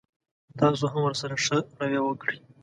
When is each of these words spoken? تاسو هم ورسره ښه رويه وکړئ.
تاسو 0.59 0.85
هم 0.91 1.01
ورسره 1.05 1.35
ښه 1.45 1.57
رويه 1.79 2.01
وکړئ. 2.03 2.37